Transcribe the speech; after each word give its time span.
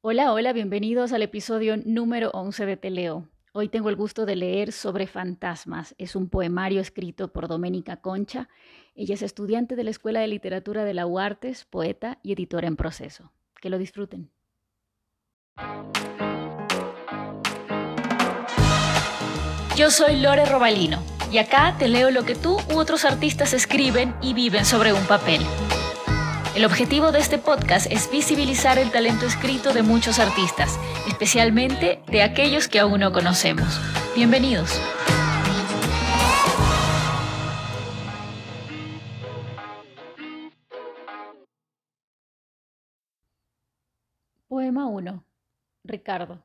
Hola, 0.00 0.32
hola, 0.32 0.52
bienvenidos 0.52 1.12
al 1.12 1.22
episodio 1.22 1.76
número 1.76 2.30
11 2.30 2.66
de 2.66 2.76
Teleo. 2.76 3.28
Hoy 3.52 3.68
tengo 3.68 3.88
el 3.88 3.96
gusto 3.96 4.26
de 4.26 4.36
leer 4.36 4.70
sobre 4.70 5.08
fantasmas. 5.08 5.96
Es 5.98 6.14
un 6.14 6.28
poemario 6.28 6.80
escrito 6.80 7.32
por 7.32 7.48
Doménica 7.48 7.96
Concha. 7.96 8.48
Ella 8.94 9.14
es 9.14 9.22
estudiante 9.22 9.74
de 9.74 9.82
la 9.82 9.90
Escuela 9.90 10.20
de 10.20 10.28
Literatura 10.28 10.84
de 10.84 10.94
la 10.94 11.04
UARTES, 11.04 11.64
poeta 11.64 12.20
y 12.22 12.32
editora 12.32 12.68
en 12.68 12.76
proceso. 12.76 13.32
Que 13.60 13.70
lo 13.70 13.76
disfruten. 13.76 14.30
Yo 19.76 19.90
soy 19.90 20.20
Lore 20.20 20.46
Robalino 20.46 21.02
y 21.32 21.38
acá 21.38 21.74
te 21.76 21.88
leo 21.88 22.12
lo 22.12 22.22
que 22.22 22.36
tú 22.36 22.58
u 22.72 22.78
otros 22.78 23.04
artistas 23.04 23.52
escriben 23.52 24.14
y 24.22 24.32
viven 24.32 24.64
sobre 24.64 24.92
un 24.92 25.04
papel. 25.06 25.40
El 26.58 26.64
objetivo 26.64 27.12
de 27.12 27.20
este 27.20 27.38
podcast 27.38 27.86
es 27.88 28.10
visibilizar 28.10 28.78
el 28.78 28.90
talento 28.90 29.26
escrito 29.26 29.72
de 29.72 29.84
muchos 29.84 30.18
artistas, 30.18 30.76
especialmente 31.06 32.02
de 32.10 32.24
aquellos 32.24 32.66
que 32.66 32.80
aún 32.80 32.98
no 32.98 33.12
conocemos. 33.12 33.80
Bienvenidos. 34.16 34.68
Poema 44.48 44.88
1. 44.88 45.24
Ricardo. 45.84 46.42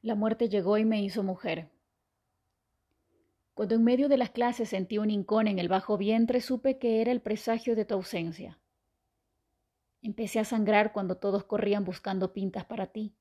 La 0.00 0.14
muerte 0.14 0.48
llegó 0.48 0.78
y 0.78 0.86
me 0.86 1.02
hizo 1.02 1.22
mujer. 1.22 1.68
Cuando 3.58 3.74
en 3.74 3.82
medio 3.82 4.08
de 4.08 4.18
las 4.18 4.30
clases 4.30 4.68
sentí 4.68 4.98
un 4.98 5.10
hincón 5.10 5.48
en 5.48 5.58
el 5.58 5.66
bajo 5.66 5.98
vientre, 5.98 6.40
supe 6.40 6.78
que 6.78 7.00
era 7.00 7.10
el 7.10 7.20
presagio 7.20 7.74
de 7.74 7.84
tu 7.84 7.94
ausencia. 7.94 8.60
Empecé 10.00 10.38
a 10.38 10.44
sangrar 10.44 10.92
cuando 10.92 11.16
todos 11.16 11.42
corrían 11.42 11.84
buscando 11.84 12.32
pintas 12.32 12.64
para 12.66 12.86
ti. 12.86 13.16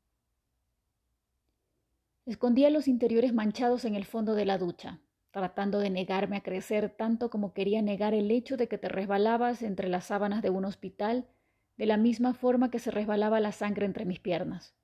Escondía 2.27 2.69
los 2.69 2.87
interiores 2.87 3.33
manchados 3.33 3.83
en 3.83 3.95
el 3.95 4.05
fondo 4.05 4.35
de 4.35 4.45
la 4.45 4.59
ducha, 4.59 4.99
tratando 5.31 5.79
de 5.79 5.89
negarme 5.89 6.37
a 6.37 6.43
crecer 6.43 6.91
tanto 6.95 7.31
como 7.31 7.53
quería 7.53 7.81
negar 7.81 8.13
el 8.13 8.29
hecho 8.29 8.57
de 8.57 8.67
que 8.67 8.77
te 8.77 8.89
resbalabas 8.89 9.63
entre 9.63 9.89
las 9.89 10.05
sábanas 10.05 10.43
de 10.43 10.51
un 10.51 10.65
hospital 10.65 11.25
de 11.77 11.87
la 11.87 11.97
misma 11.97 12.35
forma 12.35 12.69
que 12.69 12.77
se 12.77 12.91
resbalaba 12.91 13.39
la 13.39 13.53
sangre 13.53 13.87
entre 13.87 14.05
mis 14.05 14.19
piernas. 14.19 14.76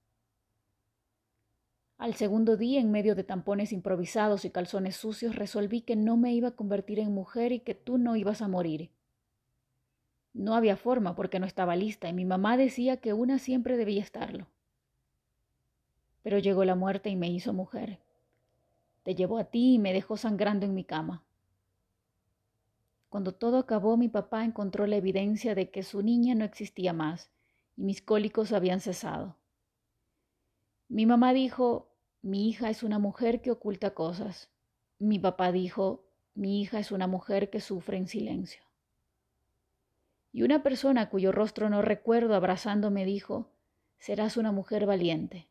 Al 2.04 2.16
segundo 2.16 2.58
día, 2.58 2.82
en 2.82 2.92
medio 2.92 3.16
de 3.16 3.24
tampones 3.24 3.72
improvisados 3.72 4.44
y 4.44 4.50
calzones 4.50 4.98
sucios, 4.98 5.38
resolví 5.38 5.80
que 5.80 5.96
no 5.96 6.18
me 6.18 6.34
iba 6.34 6.50
a 6.50 6.56
convertir 6.58 7.00
en 7.00 7.14
mujer 7.14 7.54
y 7.54 7.62
que 7.62 7.76
tú 7.76 7.98
no 7.98 8.18
ibas 8.18 8.42
a 8.42 8.50
morir. 8.50 8.92
No 10.34 10.54
había 10.54 10.76
forma 10.76 11.16
porque 11.16 11.40
no 11.40 11.46
estaba 11.46 11.78
lista 11.78 12.10
y 12.10 12.14
mi 12.14 12.26
mamá 12.26 12.58
decía 12.58 12.98
que 12.98 13.14
una 13.14 13.40
siempre 13.40 13.78
debía 13.78 14.02
estarlo. 14.02 14.48
Pero 16.24 16.40
llegó 16.40 16.66
la 16.66 16.76
muerte 16.76 17.10
y 17.10 17.16
me 17.16 17.30
hizo 17.30 17.54
mujer. 17.54 18.00
Te 19.04 19.16
llevó 19.16 19.38
a 19.38 19.46
ti 19.46 19.76
y 19.76 19.80
me 19.80 19.94
dejó 19.94 20.18
sangrando 20.18 20.66
en 20.66 20.74
mi 20.74 20.84
cama. 20.84 21.24
Cuando 23.08 23.32
todo 23.32 23.60
acabó, 23.60 23.96
mi 23.96 24.10
papá 24.10 24.44
encontró 24.44 24.88
la 24.88 24.98
evidencia 24.98 25.56
de 25.56 25.72
que 25.72 25.84
su 25.84 26.02
niña 26.02 26.36
no 26.36 26.44
existía 26.44 26.92
más 26.92 27.32
y 27.78 27.84
mis 27.84 28.02
cólicos 28.02 28.52
habían 28.52 28.82
cesado. 28.82 29.38
Mi 30.90 31.06
mamá 31.06 31.32
dijo, 31.32 31.93
mi 32.24 32.48
hija 32.48 32.70
es 32.70 32.84
una 32.84 33.00
mujer 33.00 33.42
que 33.42 33.52
oculta 33.52 33.94
cosas. 33.94 34.50
Mi 34.98 35.20
papá 35.20 35.52
dijo, 35.52 36.06
mi 36.34 36.62
hija 36.62 36.80
es 36.80 36.94
una 36.94 37.06
mujer 37.06 37.50
que 37.50 37.60
sufre 37.60 37.98
en 37.98 38.08
silencio. 38.08 38.64
Y 40.32 40.44
una 40.44 40.64
persona 40.64 41.10
cuyo 41.10 41.34
rostro 41.34 41.70
no 41.70 41.82
recuerdo 41.82 42.34
abrazándome 42.34 43.04
dijo, 43.04 43.52
serás 43.98 44.38
una 44.38 44.54
mujer 44.54 44.86
valiente. 44.86 45.50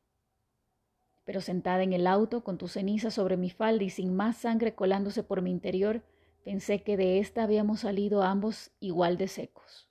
Pero 1.25 1.43
sentada 1.43 1.83
en 1.83 1.93
el 1.93 2.07
auto, 2.07 2.43
con 2.43 2.57
tu 2.57 2.69
ceniza 2.69 3.11
sobre 3.11 3.37
mi 3.37 3.51
falda 3.51 3.85
y 3.85 3.91
sin 3.91 4.17
más 4.17 4.39
sangre 4.39 4.75
colándose 4.75 5.23
por 5.23 5.43
mi 5.43 5.51
interior, 5.51 6.03
pensé 6.43 6.83
que 6.83 6.97
de 6.97 7.19
ésta 7.19 7.43
habíamos 7.43 7.81
salido 7.81 8.23
ambos 8.23 8.73
igual 8.81 9.19
de 9.19 9.29
secos. 9.29 9.91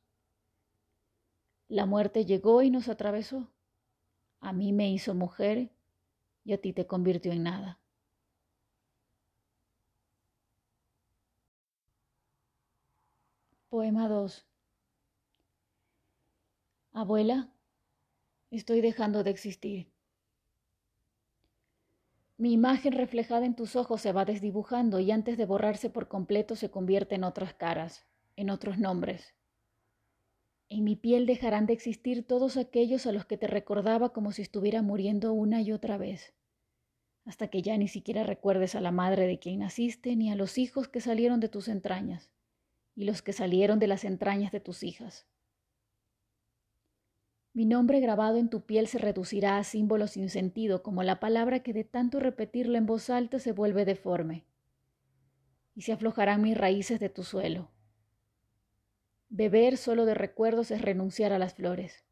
La 1.68 1.86
muerte 1.86 2.26
llegó 2.26 2.64
y 2.64 2.72
nos 2.72 2.90
atravesó. 2.90 3.52
A 4.40 4.52
mí 4.52 4.74
me 4.74 4.90
hizo 4.90 5.14
mujer 5.14 5.70
y 6.44 6.54
a 6.54 6.62
ti 6.62 6.74
te 6.74 6.88
convirtió 6.88 7.32
en 7.32 7.44
nada. 7.44 7.80
Poema 13.70 14.08
2. 14.10 14.46
Abuela, 16.94 17.50
estoy 18.50 18.82
dejando 18.82 19.24
de 19.24 19.32
existir. 19.32 19.92
Mi 22.38 22.52
imagen 22.52 22.94
reflejada 22.94 23.46
en 23.46 23.56
tus 23.56 23.76
ojos 23.76 24.02
se 24.02 24.12
va 24.12 24.26
desdibujando 24.26 25.00
y 25.00 25.12
antes 25.12 25.38
de 25.38 25.46
borrarse 25.46 25.90
por 25.90 26.08
completo 26.08 26.56
se 26.56 26.70
convierte 26.70 27.16
en 27.16 27.24
otras 27.24 27.54
caras, 27.54 28.06
en 28.36 28.50
otros 28.50 28.78
nombres, 28.78 29.36
en 30.72 30.86
mi 30.86 30.96
piel 30.96 31.26
dejarán 31.26 31.66
de 31.66 31.74
existir 31.74 32.26
todos 32.26 32.56
aquellos 32.56 33.06
a 33.06 33.12
los 33.12 33.26
que 33.26 33.36
te 33.36 33.46
recordaba 33.46 34.14
como 34.14 34.32
si 34.32 34.42
estuviera 34.42 34.82
muriendo 34.82 35.34
una 35.34 35.62
y 35.62 35.74
otra 35.74 35.98
vez, 35.98 36.34
hasta 37.26 37.50
que 37.50 37.62
ya 37.62 37.78
ni 37.78 37.90
siquiera 37.90 38.24
recuerdes 38.24 38.76
a 38.76 38.80
la 38.80 38.94
madre 38.94 39.28
de 39.28 39.38
quien 39.38 39.60
naciste 39.60 40.16
ni 40.16 40.32
a 40.32 40.36
los 40.36 40.58
hijos 40.58 40.88
que 40.88 41.02
salieron 41.02 41.42
de 41.42 41.50
tus 41.50 41.68
entrañas 41.68 42.32
y 42.96 43.04
los 43.04 43.22
que 43.22 43.34
salieron 43.34 43.80
de 43.80 43.88
las 43.88 44.06
entrañas 44.06 44.54
de 44.54 44.62
tus 44.62 44.84
hijas. 44.84 45.28
Mi 47.52 47.66
nombre 47.66 48.00
grabado 48.00 48.38
en 48.38 48.50
tu 48.50 48.62
piel 48.62 48.88
se 48.88 48.98
reducirá 48.98 49.58
a 49.58 49.66
símbolo 49.66 50.08
sin 50.08 50.30
sentido, 50.30 50.84
como 50.84 51.04
la 51.04 51.20
palabra 51.20 51.64
que 51.64 51.74
de 51.74 51.84
tanto 51.84 52.22
repetirla 52.22 52.78
en 52.78 52.86
voz 52.86 53.10
alta 53.10 53.40
se 53.40 53.52
vuelve 53.52 53.84
deforme, 53.84 54.46
y 55.76 55.82
se 55.82 55.92
aflojarán 55.92 56.42
mis 56.42 56.58
raíces 56.58 57.02
de 57.02 57.10
tu 57.10 57.24
suelo 57.24 57.72
Beber 59.34 59.78
solo 59.78 60.04
de 60.04 60.14
recuerdos 60.14 60.72
es 60.72 60.82
renunciar 60.82 61.32
a 61.32 61.40
las 61.40 61.54
flores. 61.54 62.04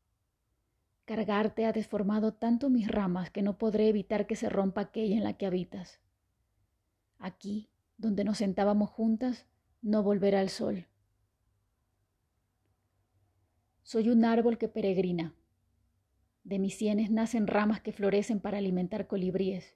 Cargarte 1.04 1.66
ha 1.66 1.74
desformado 1.74 2.34
tanto 2.34 2.70
mis 2.70 2.88
ramas 2.88 3.30
que 3.30 3.42
no 3.42 3.58
podré 3.58 3.90
evitar 3.90 4.26
que 4.26 4.38
se 4.38 4.48
rompa 4.48 4.80
aquella 4.80 5.18
en 5.18 5.26
la 5.26 5.34
que 5.34 5.46
habitas. 5.46 6.00
Aquí, 7.18 7.70
donde 7.98 8.24
nos 8.24 8.38
sentábamos 8.38 8.90
juntas, 8.90 9.48
no 9.82 10.02
volverá 10.02 10.40
el 10.40 10.48
sol. 10.48 10.88
Soy 13.84 14.08
un 14.08 14.24
árbol 14.24 14.58
que 14.58 14.70
peregrina. 14.70 15.36
De 16.46 16.58
mis 16.58 16.76
sienes 16.76 17.12
nacen 17.12 17.48
ramas 17.48 17.82
que 17.82 17.92
florecen 17.92 18.40
para 18.40 18.60
alimentar 18.60 19.08
colibríes. 19.08 19.76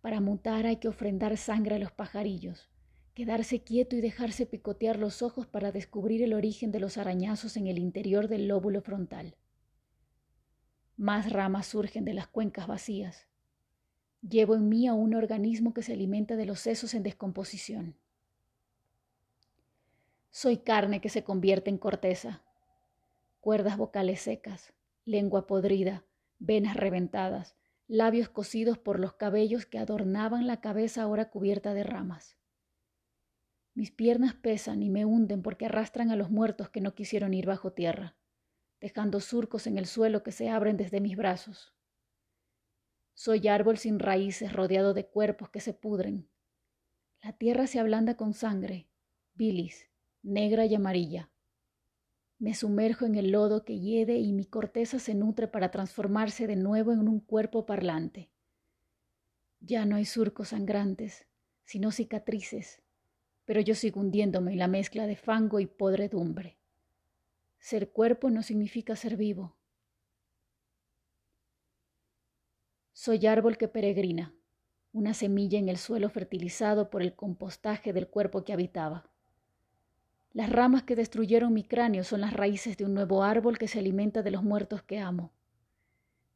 Para 0.00 0.20
mutar 0.20 0.66
hay 0.66 0.78
que 0.78 0.88
ofrendar 0.88 1.36
sangre 1.36 1.76
a 1.76 1.78
los 1.78 1.92
pajarillos 1.92 2.68
quedarse 3.16 3.62
quieto 3.62 3.96
y 3.96 4.02
dejarse 4.02 4.44
picotear 4.44 4.98
los 4.98 5.22
ojos 5.22 5.46
para 5.46 5.72
descubrir 5.72 6.22
el 6.22 6.34
origen 6.34 6.70
de 6.70 6.80
los 6.80 6.98
arañazos 6.98 7.56
en 7.56 7.66
el 7.66 7.78
interior 7.78 8.28
del 8.28 8.46
lóbulo 8.46 8.82
frontal. 8.82 9.38
Más 10.98 11.32
ramas 11.32 11.66
surgen 11.66 12.04
de 12.04 12.12
las 12.12 12.26
cuencas 12.26 12.66
vacías. 12.66 13.26
Llevo 14.20 14.54
en 14.54 14.68
mí 14.68 14.86
a 14.86 14.92
un 14.92 15.14
organismo 15.14 15.72
que 15.72 15.82
se 15.82 15.94
alimenta 15.94 16.36
de 16.36 16.44
los 16.44 16.60
sesos 16.60 16.92
en 16.92 17.04
descomposición. 17.04 17.96
Soy 20.28 20.58
carne 20.58 21.00
que 21.00 21.08
se 21.08 21.24
convierte 21.24 21.70
en 21.70 21.78
corteza, 21.78 22.42
cuerdas 23.40 23.78
vocales 23.78 24.20
secas, 24.20 24.74
lengua 25.06 25.46
podrida, 25.46 26.04
venas 26.38 26.76
reventadas, 26.76 27.56
labios 27.88 28.28
cosidos 28.28 28.76
por 28.76 29.00
los 29.00 29.14
cabellos 29.14 29.64
que 29.64 29.78
adornaban 29.78 30.46
la 30.46 30.60
cabeza 30.60 31.00
ahora 31.00 31.30
cubierta 31.30 31.72
de 31.72 31.82
ramas. 31.82 32.35
Mis 33.76 33.90
piernas 33.90 34.32
pesan 34.32 34.82
y 34.82 34.88
me 34.88 35.04
hunden 35.04 35.42
porque 35.42 35.66
arrastran 35.66 36.10
a 36.10 36.16
los 36.16 36.30
muertos 36.30 36.70
que 36.70 36.80
no 36.80 36.94
quisieron 36.94 37.34
ir 37.34 37.44
bajo 37.44 37.74
tierra, 37.74 38.16
dejando 38.80 39.20
surcos 39.20 39.66
en 39.66 39.76
el 39.76 39.84
suelo 39.84 40.22
que 40.22 40.32
se 40.32 40.48
abren 40.48 40.78
desde 40.78 41.02
mis 41.02 41.14
brazos. 41.14 41.74
Soy 43.12 43.48
árbol 43.48 43.76
sin 43.76 43.98
raíces 43.98 44.54
rodeado 44.54 44.94
de 44.94 45.06
cuerpos 45.06 45.50
que 45.50 45.60
se 45.60 45.74
pudren. 45.74 46.26
La 47.22 47.34
tierra 47.34 47.66
se 47.66 47.78
ablanda 47.78 48.16
con 48.16 48.32
sangre, 48.32 48.88
bilis, 49.34 49.90
negra 50.22 50.64
y 50.64 50.74
amarilla. 50.74 51.30
Me 52.38 52.54
sumerjo 52.54 53.04
en 53.04 53.14
el 53.14 53.30
lodo 53.30 53.66
que 53.66 53.78
hiede 53.78 54.16
y 54.16 54.32
mi 54.32 54.46
corteza 54.46 54.98
se 54.98 55.14
nutre 55.14 55.48
para 55.48 55.70
transformarse 55.70 56.46
de 56.46 56.56
nuevo 56.56 56.92
en 56.92 57.06
un 57.08 57.20
cuerpo 57.20 57.66
parlante. 57.66 58.30
Ya 59.60 59.84
no 59.84 59.96
hay 59.96 60.06
surcos 60.06 60.48
sangrantes, 60.48 61.26
sino 61.66 61.90
cicatrices 61.90 62.82
pero 63.46 63.60
yo 63.60 63.74
sigo 63.74 64.00
hundiéndome 64.00 64.52
en 64.52 64.58
la 64.58 64.68
mezcla 64.68 65.06
de 65.06 65.16
fango 65.16 65.60
y 65.60 65.66
podredumbre. 65.66 66.58
Ser 67.58 67.90
cuerpo 67.90 68.28
no 68.28 68.42
significa 68.42 68.94
ser 68.96 69.16
vivo. 69.16 69.56
Soy 72.92 73.26
árbol 73.26 73.56
que 73.56 73.68
peregrina, 73.68 74.34
una 74.92 75.14
semilla 75.14 75.58
en 75.58 75.68
el 75.68 75.78
suelo 75.78 76.10
fertilizado 76.10 76.90
por 76.90 77.02
el 77.02 77.14
compostaje 77.14 77.92
del 77.92 78.08
cuerpo 78.08 78.44
que 78.44 78.52
habitaba. 78.52 79.08
Las 80.32 80.50
ramas 80.50 80.82
que 80.82 80.96
destruyeron 80.96 81.54
mi 81.54 81.62
cráneo 81.62 82.02
son 82.04 82.22
las 82.22 82.32
raíces 82.32 82.76
de 82.76 82.84
un 82.84 82.94
nuevo 82.94 83.22
árbol 83.22 83.58
que 83.58 83.68
se 83.68 83.78
alimenta 83.78 84.22
de 84.22 84.32
los 84.32 84.42
muertos 84.42 84.82
que 84.82 84.98
amo. 84.98 85.32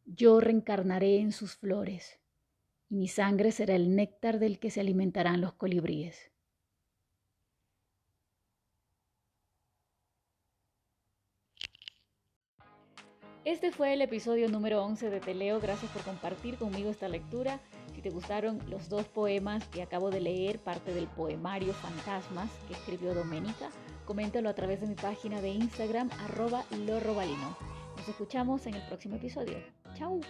Yo 0.07 0.41
reencarnaré 0.41 1.19
en 1.19 1.33
sus 1.33 1.57
flores, 1.57 2.19
y 2.89 2.97
mi 2.97 3.09
sangre 3.09 3.53
será 3.53 3.75
el 3.75 3.97
néctar 3.97 4.39
del 4.39 4.59
que 4.59 4.71
se 4.71 4.81
alimentarán 4.81 5.41
los 5.41 5.53
colibríes. 5.55 6.31
Este 13.47 13.73
fue 13.73 13.95
el 13.95 14.03
episodio 14.03 14.51
número 14.51 14.85
11 14.85 15.09
de 15.09 15.19
Te 15.19 15.35
Leo. 15.35 15.61
Gracias 15.61 15.91
por 15.93 16.03
compartir 16.03 16.57
conmigo 16.57 16.91
esta 16.91 17.09
lectura. 17.09 17.59
Si 17.95 18.03
te 18.03 18.11
gustaron 18.11 18.61
los 18.69 18.91
dos 18.91 19.07
poemas 19.09 19.67
que 19.69 19.83
acabo 19.83 20.11
de 20.11 20.21
leer, 20.21 20.59
parte 20.59 20.93
del 20.93 21.07
poemario 21.07 21.73
Fantasmas 21.73 22.51
que 22.69 22.75
escribió 22.75 23.15
Doménica, 23.15 23.71
coméntalo 24.05 24.51
a 24.51 24.55
través 24.55 24.83
de 24.83 24.89
mi 24.89 24.95
página 24.95 25.41
de 25.41 25.49
Instagram, 25.49 26.11
arroba 26.21 26.65
lorrobalino. 26.87 27.57
Nos 27.97 28.09
escuchamos 28.09 28.67
en 28.67 28.75
el 28.75 28.83
próximo 28.87 29.17
episodio. 29.17 29.57
¡Chao! 29.95 30.21